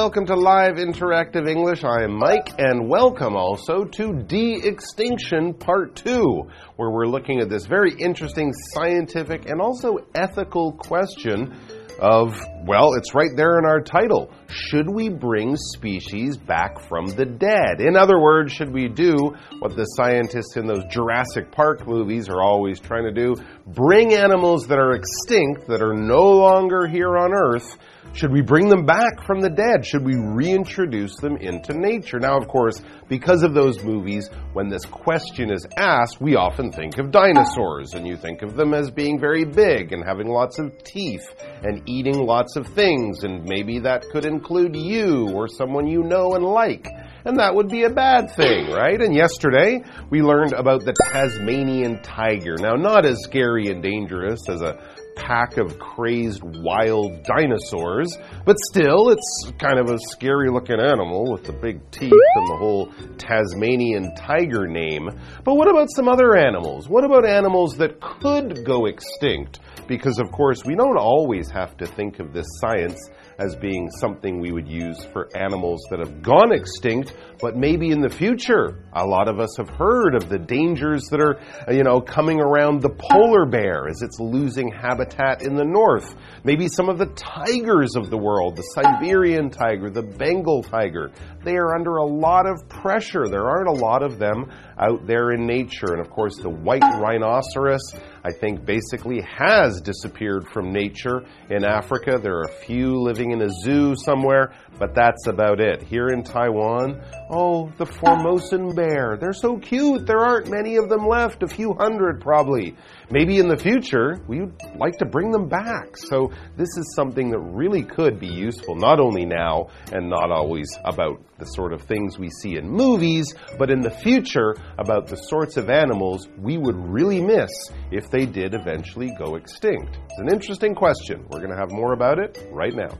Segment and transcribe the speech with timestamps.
[0.00, 1.82] Welcome to Live Interactive English.
[1.82, 7.48] I am Mike, and welcome also to De Extinction Part 2, where we're looking at
[7.48, 11.52] this very interesting scientific and also ethical question
[11.98, 14.30] of, well, it's right there in our title.
[14.48, 17.80] Should we bring species back from the dead?
[17.80, 22.42] In other words, should we do what the scientists in those Jurassic Park movies are
[22.42, 23.34] always trying to do?
[23.66, 27.76] Bring animals that are extinct, that are no longer here on Earth,
[28.14, 29.84] should we bring them back from the dead?
[29.84, 32.18] Should we reintroduce them into nature?
[32.18, 36.98] Now, of course, because of those movies, when this question is asked, we often think
[36.98, 40.82] of dinosaurs, and you think of them as being very big and having lots of
[40.82, 46.02] teeth and eating lots of things, and maybe that could include you or someone you
[46.02, 46.88] know and like.
[47.24, 49.00] And that would be a bad thing, right?
[49.00, 52.56] And yesterday, we learned about the Tasmanian tiger.
[52.58, 54.78] Now, not as scary and dangerous as a
[55.18, 61.44] pack of crazed wild dinosaurs, but still, it's kind of a scary looking animal with
[61.44, 65.10] the big teeth and the whole Tasmanian tiger name.
[65.44, 66.88] But what about some other animals?
[66.88, 69.60] What about animals that could go extinct?
[69.86, 74.40] Because, of course, we don't always have to think of this science as being something
[74.40, 78.84] we would use for animals that have gone extinct, but maybe in the future.
[78.92, 82.40] A lot of us have heard of the dangers that are, uh, you know, coming
[82.40, 86.16] around the polar bear as it's losing habitat in the north.
[86.42, 91.12] Maybe some of the tigers of the world, the Siberian tiger, the Bengal tiger,
[91.48, 93.26] they are under a lot of pressure.
[93.26, 95.92] There aren't a lot of them out there in nature.
[95.92, 102.18] And of course, the white rhinoceros, I think, basically has disappeared from nature in Africa.
[102.22, 105.82] There are a few living in a zoo somewhere, but that's about it.
[105.82, 107.00] Here in Taiwan,
[107.30, 109.16] oh, the Formosan bear.
[109.18, 110.06] They're so cute.
[110.06, 112.76] There aren't many of them left, a few hundred probably.
[113.10, 115.96] Maybe in the future, we'd like to bring them back.
[115.96, 120.68] So this is something that really could be useful, not only now and not always
[120.84, 125.16] about the sort of things we see in movies, but in the future about the
[125.16, 127.50] sorts of animals we would really miss
[127.90, 129.98] if they did eventually go extinct.
[130.10, 131.26] It's an interesting question.
[131.30, 132.98] We're going to have more about it right now.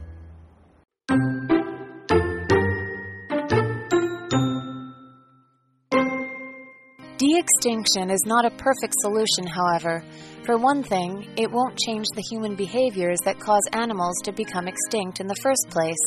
[7.17, 10.01] De-extinction is not a perfect solution, however.
[10.45, 15.19] For one thing, it won't change the human behaviors that cause animals to become extinct
[15.19, 15.97] in the first place.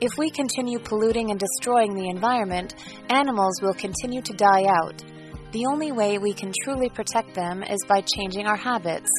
[0.00, 2.74] If we continue polluting and destroying the environment,
[3.10, 5.04] animals will continue to die out.
[5.52, 9.10] The only way we can truly protect them is by changing our habits.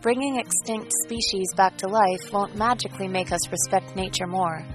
[0.00, 4.66] Bringing extinct species back to life won't magically make us respect nature more.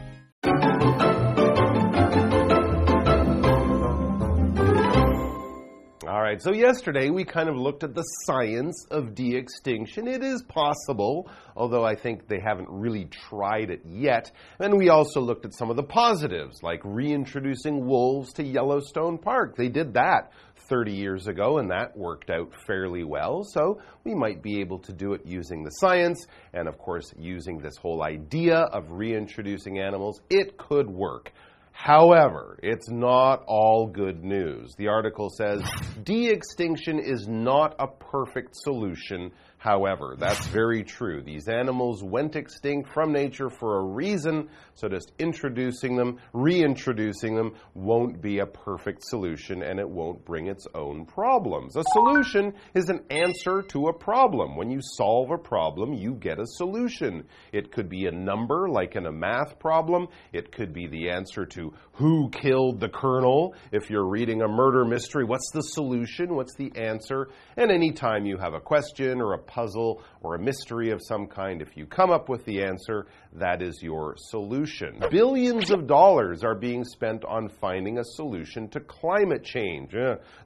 [6.42, 10.08] So yesterday we kind of looked at the science of de extinction.
[10.08, 14.32] It is possible, although I think they haven't really tried it yet.
[14.60, 19.56] And we also looked at some of the positives, like reintroducing wolves to Yellowstone Park.
[19.56, 20.32] They did that
[20.70, 23.44] 30 years ago, and that worked out fairly well.
[23.44, 27.60] So we might be able to do it using the science, and of course, using
[27.60, 30.22] this whole idea of reintroducing animals.
[30.30, 31.32] It could work.
[31.74, 34.74] However, it's not all good news.
[34.78, 35.62] The article says
[36.04, 39.32] de extinction is not a perfect solution
[39.64, 41.22] However, that's very true.
[41.22, 47.56] These animals went extinct from nature for a reason, so just introducing them, reintroducing them,
[47.74, 51.78] won't be a perfect solution and it won't bring its own problems.
[51.78, 54.58] A solution is an answer to a problem.
[54.58, 57.24] When you solve a problem, you get a solution.
[57.54, 61.46] It could be a number, like in a math problem, it could be the answer
[61.46, 63.56] to who killed the colonel.
[63.72, 66.36] If you're reading a murder mystery, what's the solution?
[66.36, 67.30] What's the answer?
[67.56, 71.62] And anytime you have a question or a puzzle or a mystery of some kind,
[71.62, 75.00] if you come up with the answer, that is your solution.
[75.12, 79.94] Billions of dollars are being spent on finding a solution to climate change.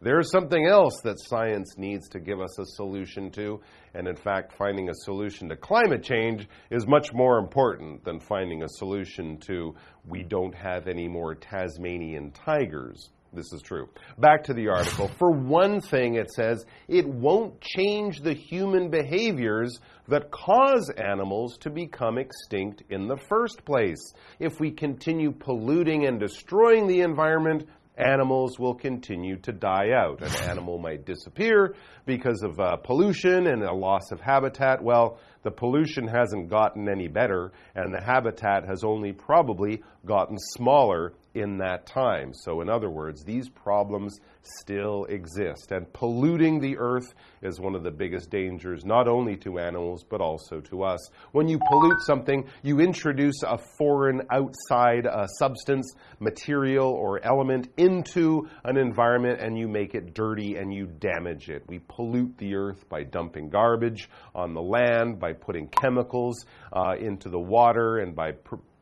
[0.02, 3.62] There's something else that science needs to give us a solution to.
[3.94, 8.64] And in fact, finding a solution to climate change is much more important than finding
[8.64, 9.76] a solution to
[10.06, 13.10] we don't have any more Tasmanian tigers.
[13.38, 13.88] This is true.
[14.18, 15.12] Back to the article.
[15.20, 21.70] For one thing, it says it won't change the human behaviors that cause animals to
[21.70, 24.02] become extinct in the first place.
[24.40, 30.24] If we continue polluting and destroying the environment, animals will continue to die out.
[30.24, 31.76] An animal might disappear
[32.08, 34.84] because of uh, pollution and a loss of habitat.
[34.84, 41.14] Well, The pollution hasn't gotten any better, and the habitat has only probably gotten smaller
[41.34, 42.34] in that time.
[42.34, 45.72] So, in other words, these problems still exist.
[45.72, 50.22] And polluting the earth is one of the biggest dangers, not only to animals, but
[50.22, 51.00] also to us.
[51.32, 58.48] When you pollute something, you introduce a foreign outside uh, substance, material, or element into
[58.64, 61.64] an environment and you make it dirty and you damage it.
[61.68, 67.30] We pollute the earth by dumping garbage on the land, by putting chemicals uh, into
[67.30, 68.34] the water, and by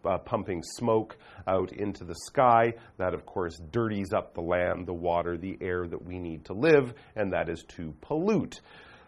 [0.05, 1.17] uh, pumping smoke
[1.47, 2.73] out into the sky.
[2.97, 6.53] That, of course, dirties up the land, the water, the air that we need to
[6.53, 8.61] live, and that is to pollute.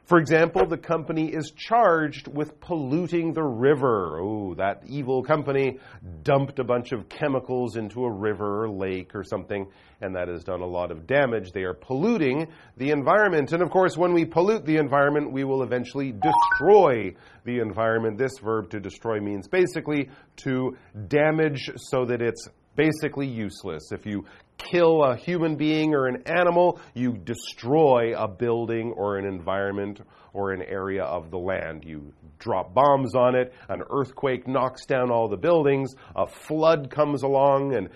[0.08, 4.22] For example, the company is charged with polluting the river.
[4.22, 5.80] Oh, that evil company
[6.24, 9.68] dumped a bunch of chemicals into a river or lake or something,
[10.00, 11.52] and that has done a lot of damage.
[11.52, 13.52] They are polluting the environment.
[13.52, 17.14] And of course, when we pollute the environment, we will eventually destroy
[17.44, 18.18] the environment.
[18.18, 20.78] This verb to destroy means basically to
[21.10, 23.92] damage so that it's basically useless.
[23.92, 24.24] If you
[24.58, 30.02] kill a human being or an animal, you destroy a building or an environment
[30.34, 31.84] or an area of the land.
[31.86, 37.24] You drop bombs on it, an earthquake knocks down all the buildings, a flood comes
[37.24, 37.90] along and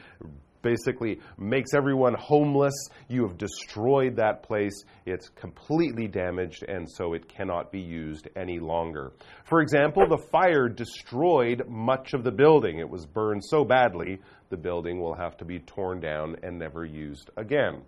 [0.62, 2.74] basically makes everyone homeless.
[3.08, 4.84] You have destroyed that place.
[5.06, 9.12] It's completely damaged, and so it cannot be used any longer.
[9.52, 12.80] For example, the fire destroyed much of the building.
[12.80, 16.86] It was burned so badly the building will have to be torn down and never
[16.86, 17.82] used again.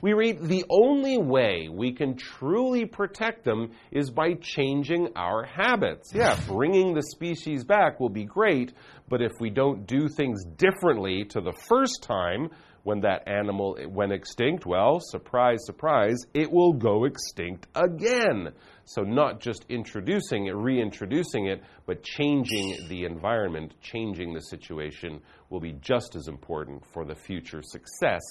[0.00, 6.14] We read the only way we can truly protect them is by changing our habits.
[6.14, 8.72] Yeah, bringing the species back will be great,
[9.10, 12.48] but if we don't do things differently to the first time,
[12.84, 18.50] when that animal went extinct, well, surprise, surprise, it will go extinct again.
[18.84, 25.20] So, not just introducing it, reintroducing it, but changing the environment, changing the situation
[25.50, 28.22] will be just as important for the future success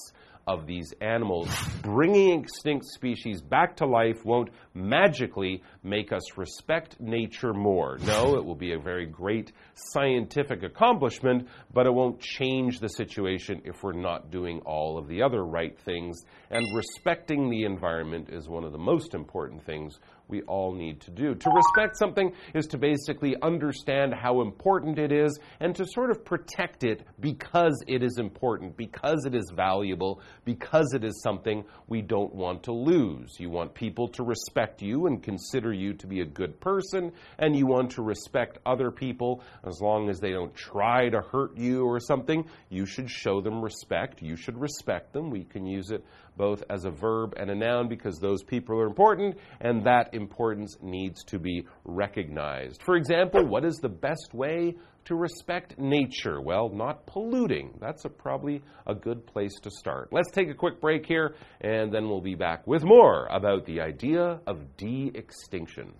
[0.48, 1.50] of these animals.
[1.82, 7.98] Bringing extinct species back to life won't magically make us respect nature more.
[8.06, 13.62] No, it will be a very great scientific accomplishment, but it won't change the situation
[13.66, 16.22] if we're not doing all of the other right things.
[16.50, 21.12] And respecting the environment is one of the most important things we all need to
[21.12, 21.36] do.
[21.36, 26.24] To respect something is to basically understand how important it is and to sort of
[26.24, 32.02] protect it because it is important, because it is valuable, because it is something we
[32.02, 33.36] don't want to lose.
[33.40, 37.56] You want people to respect you and consider you to be a good person, and
[37.56, 41.84] you want to respect other people as long as they don't try to hurt you
[41.86, 42.46] or something.
[42.70, 44.22] You should show them respect.
[44.22, 45.30] You should respect them.
[45.30, 46.06] We can use it
[46.38, 50.78] both as a verb and a noun because those people are important and that importance
[50.82, 52.82] needs to be recognized.
[52.84, 54.76] For example, what is the best way
[55.07, 56.41] to respect nature?
[56.41, 57.79] Well, not polluting.
[57.81, 60.09] That's a, probably a good place to start.
[60.13, 63.81] Let's take a quick break here and then we'll be back with more about the
[63.81, 65.95] idea of de extinction.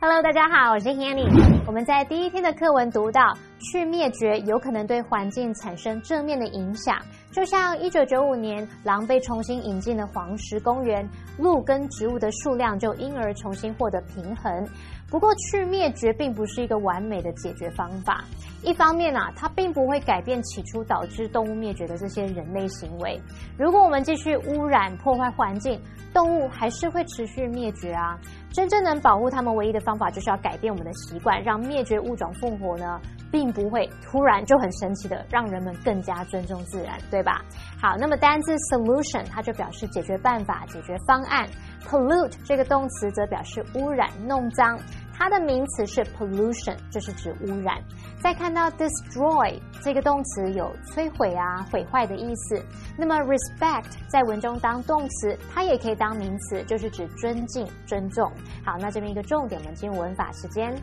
[0.00, 1.62] Hello，大家好，我是 Hanny。
[1.66, 3.22] 我们在第一天的课文读到，
[3.59, 6.97] 去灭绝有可能对环境产生正面的影响。
[7.31, 11.07] 就像一九九五年，狼被重新引进了黄石公园，
[11.37, 14.67] 鹿跟植物的数量就因而重新获得平衡。
[15.09, 18.23] 不过，去灭绝并不是一个完美的解决方法。
[18.63, 23.19] 一方面啊，它并不会改变起初导致动物灭绝的这些人类行为。
[23.57, 25.79] 如果我们继续污染、破坏环境，
[26.13, 28.19] 动物还是会持续灭绝啊。
[28.51, 32.99] 真正能保护它们唯一的方法，就是要改变我们的习惯，让灭绝物种复活呢，
[33.31, 37.41] 并不会突然就很神奇的让人们更加尊重自然，对吧？
[37.81, 41.47] 好，那么单字 solution 它就表示解决办法、解决方案
[41.87, 44.77] ；pollute 这个动词则表示污染、弄脏。
[45.13, 47.75] 它的名词是 pollution，就是指污染。
[48.19, 52.61] 再看到 destroy 这个动词有摧毁啊、毁坏的意思。
[52.97, 58.29] 那么 respect 在文中当动词，它也可以当名词，就是指尊敬、尊重。
[58.65, 60.75] 好，那这边一个重点，我们进入文法时间。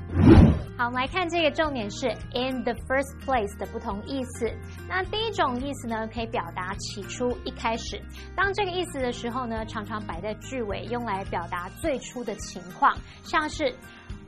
[0.78, 4.50] 好，我们来看这个重点是 in the first place 的不同意思。
[4.88, 8.00] 那第一种意思呢，可以表达起初、一开始。
[8.34, 13.74] 当这个意思的时候呢，常常摆在句尾，用来表达最初的情况，像是。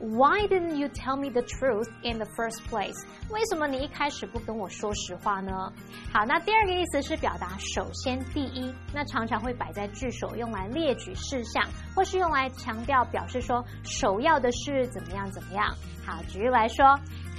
[0.00, 2.94] Why didn't you tell me the truth in the first place？
[3.30, 5.72] 为什么你一开始不跟我说实话呢？
[6.12, 15.74] 好，那第二个意思是表达首先第一，那常常会摆在句首，用来列举事项，或是用来强调表示说首要的是怎么样怎么样。
[16.04, 16.84] 好，举例来说，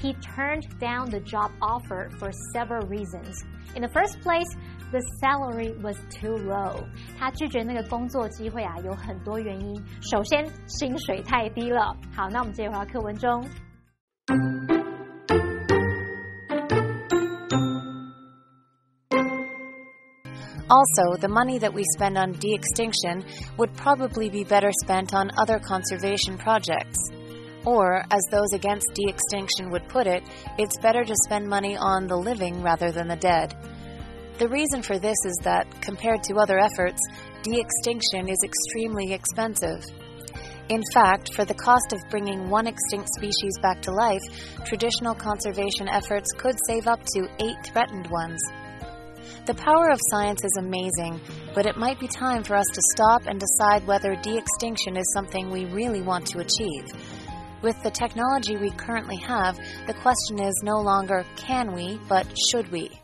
[0.01, 3.43] He turned down the job offer for several reasons。
[3.75, 4.47] In the first place,
[4.91, 6.85] the salary was too low.
[7.17, 9.75] 他拒绝那个工作机会啊，有很多原因。
[10.01, 11.95] 首先，薪水太低了。
[12.15, 13.45] 好，那我们接着回到课文中。
[20.67, 23.23] Also, the money that we spend on de extinction
[23.55, 26.97] would probably be better spent on other conservation projects.
[27.65, 30.23] Or, as those against de extinction would put it,
[30.57, 33.53] it's better to spend money on the living rather than the dead.
[34.40, 36.98] The reason for this is that, compared to other efforts,
[37.42, 39.84] de extinction is extremely expensive.
[40.70, 44.22] In fact, for the cost of bringing one extinct species back to life,
[44.64, 48.40] traditional conservation efforts could save up to eight threatened ones.
[49.44, 51.20] The power of science is amazing,
[51.54, 55.12] but it might be time for us to stop and decide whether de extinction is
[55.12, 56.86] something we really want to achieve.
[57.60, 62.72] With the technology we currently have, the question is no longer can we, but should
[62.72, 62.99] we.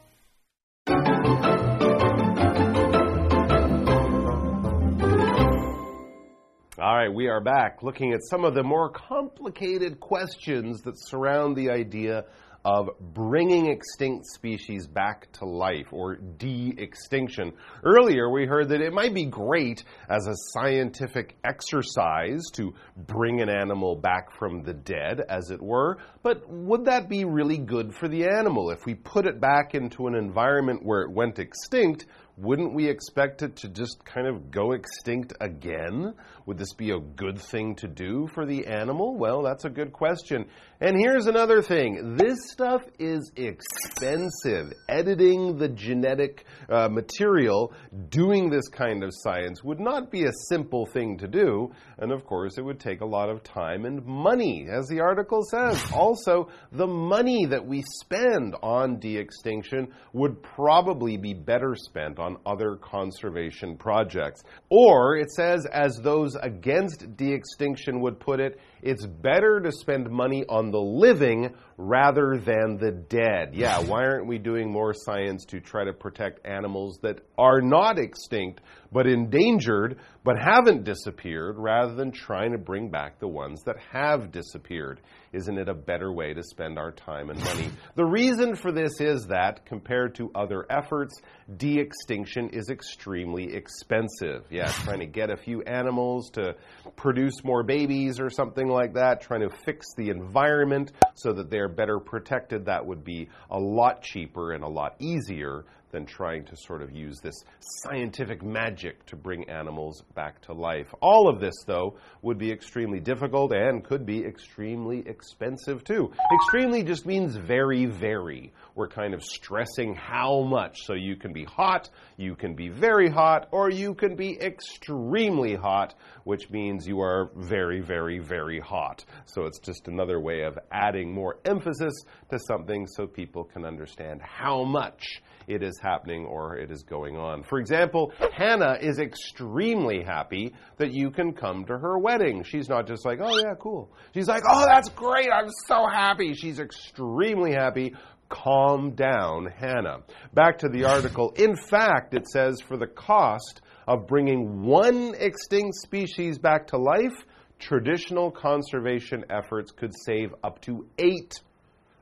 [6.86, 11.56] All right, we are back looking at some of the more complicated questions that surround
[11.56, 12.26] the idea
[12.64, 17.52] of bringing extinct species back to life or de extinction.
[17.82, 23.48] Earlier, we heard that it might be great as a scientific exercise to bring an
[23.48, 28.06] animal back from the dead, as it were, but would that be really good for
[28.06, 28.70] the animal?
[28.70, 33.42] If we put it back into an environment where it went extinct, wouldn't we expect
[33.42, 36.12] it to just kind of go extinct again?
[36.44, 39.16] Would this be a good thing to do for the animal?
[39.16, 40.46] Well, that's a good question.
[40.78, 44.74] And here's another thing this stuff is expensive.
[44.86, 47.72] Editing the genetic uh, material,
[48.10, 51.72] doing this kind of science, would not be a simple thing to do.
[51.96, 55.42] And of course, it would take a lot of time and money, as the article
[55.42, 55.82] says.
[55.96, 62.25] Also, the money that we spend on de extinction would probably be better spent on
[62.46, 64.42] other conservation projects.
[64.70, 70.10] Or it says, as those against de extinction would put it, it's better to spend
[70.10, 73.54] money on the living rather than the dead.
[73.54, 77.98] Yeah, why aren't we doing more science to try to protect animals that are not
[77.98, 78.60] extinct
[78.92, 84.32] but endangered but haven't disappeared rather than trying to bring back the ones that have
[84.32, 85.00] disappeared?
[85.32, 87.70] Isn't it a better way to spend our time and money?
[87.94, 91.20] The reason for this is that, compared to other efforts,
[91.58, 94.46] de extinction is extremely expensive.
[94.50, 96.54] Yeah, trying to get a few animals to
[96.96, 101.65] produce more babies or something like that, trying to fix the environment so that they're
[101.68, 105.64] better protected, that would be a lot cheaper and a lot easier
[105.96, 107.42] than trying to sort of use this
[107.82, 110.94] scientific magic to bring animals back to life.
[111.00, 116.12] All of this, though, would be extremely difficult and could be extremely expensive, too.
[116.34, 118.52] Extremely just means very, very.
[118.74, 120.84] We're kind of stressing how much.
[120.84, 121.88] So you can be hot,
[122.18, 127.30] you can be very hot, or you can be extremely hot, which means you are
[127.36, 129.02] very, very, very hot.
[129.24, 131.94] So it's just another way of adding more emphasis
[132.30, 137.16] to something so people can understand how much it is happening or it is going
[137.16, 137.42] on.
[137.42, 142.42] For example, Hannah is extremely happy that you can come to her wedding.
[142.44, 143.90] She's not just like, oh, yeah, cool.
[144.14, 145.28] She's like, oh, that's great.
[145.32, 146.34] I'm so happy.
[146.34, 147.94] She's extremely happy
[148.28, 150.00] calm down Hannah.
[150.34, 151.32] Back to the article.
[151.36, 157.24] In fact, it says for the cost of bringing one extinct species back to life,
[157.58, 161.40] traditional conservation efforts could save up to eight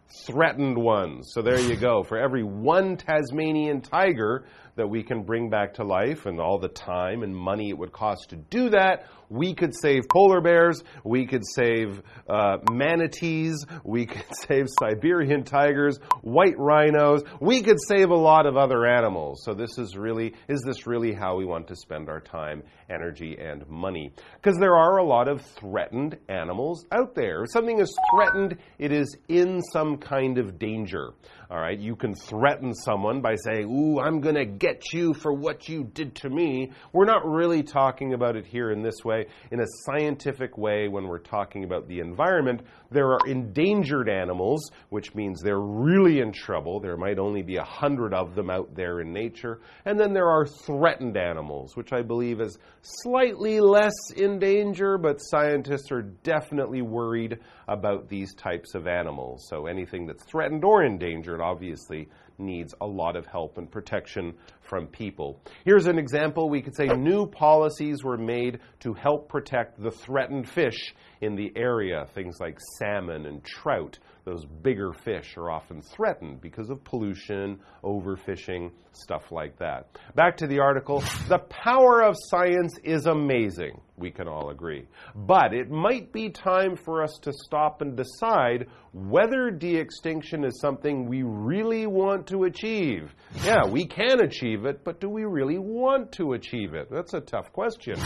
[0.08, 1.30] threatened ones.
[1.32, 2.02] So there you go.
[2.02, 4.44] For every one Tasmanian tiger
[4.76, 7.92] that we can bring back to life and all the time and money it would
[7.92, 14.06] cost to do that, we could save polar bears, we could save uh, manatees, we
[14.06, 19.42] could save Siberian tigers, white rhinos, we could save a lot of other animals.
[19.44, 23.36] So this is really, is this really how we want to spend our time, energy,
[23.38, 24.12] and money?
[24.36, 27.44] Because there are a lot of threatened animals out there.
[27.44, 31.12] If something is threatened, it is in some kind of danger.
[31.50, 35.30] All right, you can threaten someone by saying, Ooh, I'm going to get you for
[35.30, 36.72] what you did to me.
[36.94, 39.26] We're not really talking about it here in this way.
[39.50, 45.14] In a scientific way, when we're talking about the environment, there are endangered animals, which
[45.14, 46.80] means they're really in trouble.
[46.80, 49.60] There might only be a hundred of them out there in nature.
[49.84, 55.18] And then there are threatened animals, which I believe is slightly less in danger, but
[55.18, 59.44] scientists are definitely worried about these types of animals.
[59.44, 64.86] So anything that's threatened or endangered obviously needs a lot of help and protection from
[64.86, 65.40] people.
[65.64, 66.48] Here's an example.
[66.48, 71.52] We could say new policies were made to help protect the threatened fish in the
[71.56, 72.06] area.
[72.14, 78.70] Things like salmon and trout, those bigger fish, are often threatened because of pollution, overfishing,
[78.92, 79.86] stuff like that.
[80.14, 81.02] Back to the article.
[81.28, 83.80] The power of science is amazing.
[83.96, 84.86] We can all agree.
[85.14, 90.60] But it might be time for us to stop and decide whether de extinction is
[90.60, 93.14] something we really want to achieve.
[93.44, 96.88] Yeah, we can achieve it, but do we really want to achieve it?
[96.90, 97.96] That's a tough question.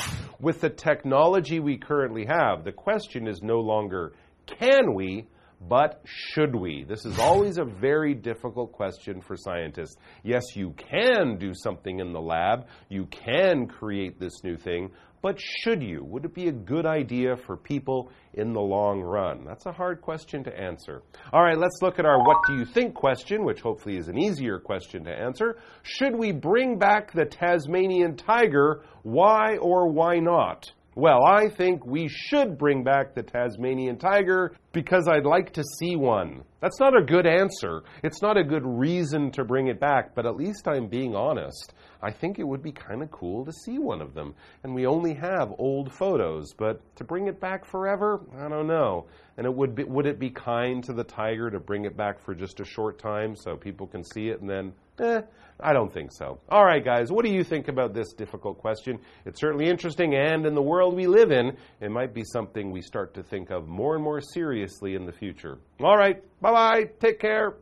[0.41, 4.15] With the technology we currently have, the question is no longer
[4.47, 5.27] can we,
[5.61, 6.85] but should we?
[6.85, 9.97] This is always a very difficult question for scientists.
[10.23, 14.91] Yes, you can do something in the lab, you can create this new thing,
[15.23, 16.05] but should you?
[16.05, 19.45] Would it be a good idea for people in the long run?
[19.45, 21.03] That's a hard question to answer.
[21.33, 24.19] All right, let's look at our what do you think question, which hopefully is an
[24.19, 25.59] easier question to answer.
[25.83, 28.83] Should we bring back the Tasmanian tiger?
[29.03, 30.71] Why or why not?
[30.95, 35.97] Well, I think we should bring back the Tasmanian tiger because I'd like to see
[35.97, 36.45] one.
[36.61, 37.83] That's not a good answer.
[38.05, 41.75] It's not a good reason to bring it back, but at least I'm being honest.
[42.01, 44.37] I think it would be kind of cool to see one of them.
[44.63, 49.07] And we only have old photos, but to bring it back forever, I don't know.
[49.37, 52.25] And it would be, would it be kind to the tiger to bring it back
[52.25, 55.21] for just a short time so people can see it and then Eh,
[55.61, 56.41] I don't think so.
[56.49, 58.99] All right, guys, what do you think about this difficult question?
[59.27, 62.81] It's certainly interesting, and in the world we live in, it might be something we
[62.81, 65.58] start to think of more and more seriously in the future.
[65.80, 67.54] All right, bye bye, take care.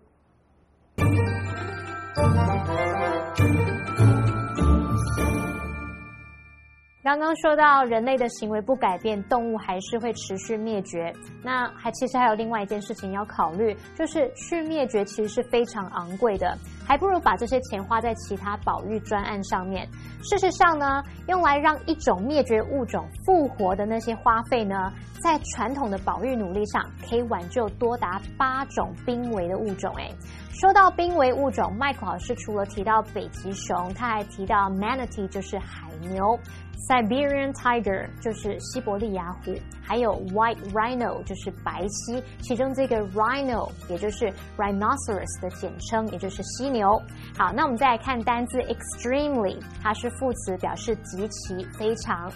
[7.04, 11.12] 刚刚说到人类的行为不改变，动物还是会持续灭绝。
[11.44, 16.56] 那还其实还有另外一件事情要考虑，就是去灭绝其实是非常昂贵的，
[16.87, 19.87] 还不如把这些钱花在其他保育专案上面。
[20.23, 29.93] 事实上呢，用来让一种灭绝物种复活的那些花费呢，在传统的保育努力上，可以挽救多达八种濒危的物种。
[29.97, 30.15] 诶，
[30.53, 36.39] 说到濒危物种，麦克老师除了提到北极熊，他还提到 manatee，就是海牛。
[36.77, 47.01] Siberian tiger 就是西伯利亚虎，还有 white rhino 就是白犀，其中这个 rhino 也就是 rhinoceros 的简称，也就是犀牛。
[47.37, 52.31] 好，那我们再来看单字 extremely，它是副词，表示极其、非常。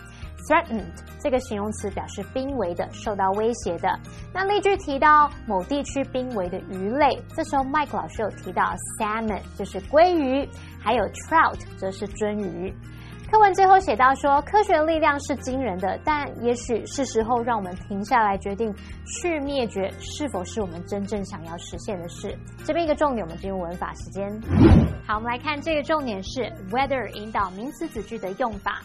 [0.49, 0.87] Threatened
[1.19, 4.01] 这个形容词表示濒危的、受到威胁的。
[4.33, 10.49] 那例句提到某地区濒危的鱼类，这时候 Mike 老师有提到 salmon 就是鲑鱼，
[10.81, 12.75] 还有 trout 则是鳟鱼。
[13.31, 18.75] 课文最后写到说，科学的力量是惊人的，但也许是时候让我们停下来，决定
[19.07, 22.37] 去灭绝是否是我们真正想要实现的事。
[22.65, 24.29] 这边一个重点，我们进入文法时间。
[25.07, 26.41] 好，我们来看这个重点是
[26.73, 28.81] whether 引导名词子句的用法。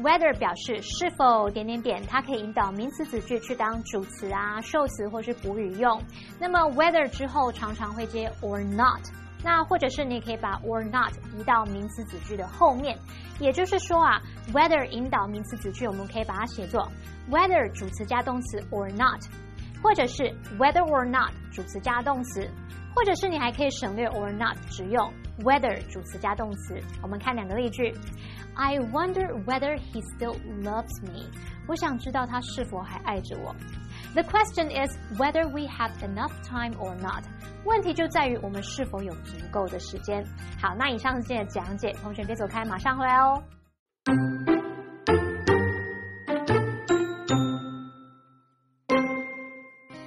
[0.00, 6.00] whether 表示是否点点点，它可以引导名词子句去当主词啊、受词或是补语用。
[6.38, 9.00] 那么 whether 之后常常会接 or not。
[9.42, 12.98] 那或者是你可以把 or not 移到名词子句的后面，
[13.38, 14.20] 也就是说啊
[14.52, 16.90] ，whether 引导名词子句，我们可以把它写作
[17.30, 19.22] whether 主词加动词 or not，
[19.82, 20.24] 或者是
[20.58, 22.50] whether or not 主词加动词，
[22.94, 26.76] 或者是你还可以省略 or not，只用 whether 主词加动词。
[27.00, 27.94] 我们看两个例句
[28.54, 31.30] ：I wonder whether he still loves me。
[31.68, 33.54] 我想知道他是否还爱着我。
[34.14, 37.22] The question is whether we have enough time or not。
[37.65, 40.23] 问题就在于我们是否有足够的时间。
[40.61, 43.41] 好，那以上是今天的讲解，同学别走开，马上回来哦。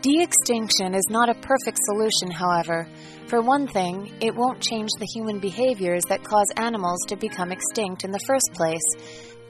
[0.02, 2.87] De-extinction is not a perfect solution, however.
[3.26, 8.05] For one thing, it won't change the human behaviors that cause animals to become extinct
[8.05, 8.87] in the first place.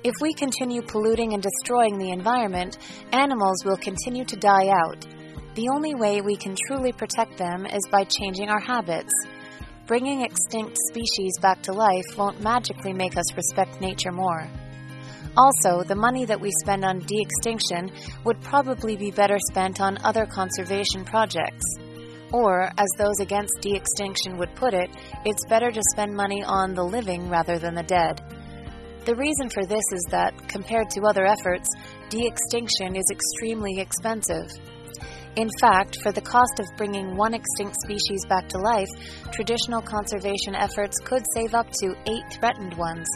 [0.03, 2.79] If we continue polluting and destroying the environment,
[3.13, 5.05] animals will continue to die out.
[5.54, 9.12] The only way we can truly protect them is by changing our habits.
[9.86, 14.48] Bringing extinct species back to life won't magically make us respect nature more.
[15.36, 17.92] Also, the money that we spend on de extinction
[18.24, 21.66] would probably be better spent on other conservation projects.
[22.32, 24.90] Or, as those against de extinction would put it,
[25.26, 28.22] it's better to spend money on the living rather than the dead.
[29.04, 31.68] The reason for this is that, compared to other efforts,
[32.10, 34.48] de extinction is extremely expensive.
[35.38, 38.90] In fact, for the cost of bringing one extinct species back to life,
[39.32, 43.08] traditional conservation efforts could save up to eight threatened ones.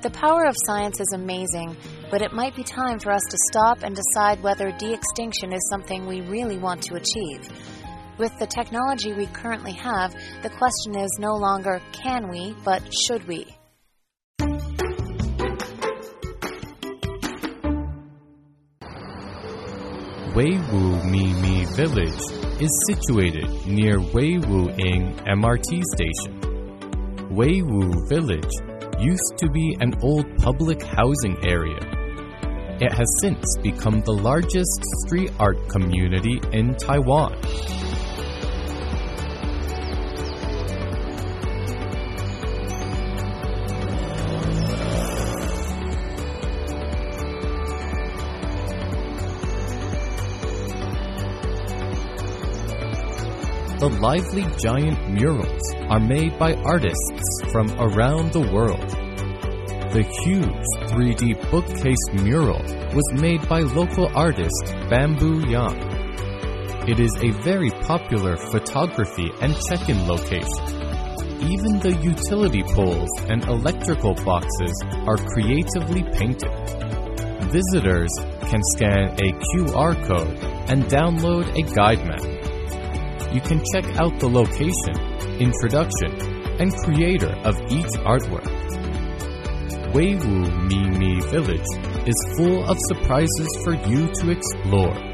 [0.00, 1.76] The power of science is amazing,
[2.10, 5.68] but it might be time for us to stop and decide whether de extinction is
[5.68, 7.50] something we really want to achieve.
[8.16, 13.26] With the technology we currently have, the question is no longer can we, but should
[13.28, 13.59] we?
[20.34, 26.40] Weiwu Mi Village is situated near Weiwuying MRT station.
[27.32, 28.52] Weiwu Village
[29.00, 31.80] used to be an old public housing area.
[32.80, 37.36] It has since become the largest street art community in Taiwan.
[53.80, 58.86] The lively giant murals are made by artists from around the world.
[59.96, 62.60] The huge 3D bookcase mural
[62.92, 65.80] was made by local artist Bamboo Yang.
[66.90, 70.44] It is a very popular photography and check-in location.
[71.40, 74.76] Even the utility poles and electrical boxes
[75.08, 76.52] are creatively painted.
[77.48, 78.12] Visitors
[78.42, 80.36] can scan a QR code
[80.68, 82.39] and download a guide map
[83.32, 84.96] you can check out the location,
[85.38, 86.10] introduction,
[86.60, 88.46] and creator of each artwork.
[89.92, 91.66] Weiwu Mi Village
[92.06, 95.09] is full of surprises for you to explore.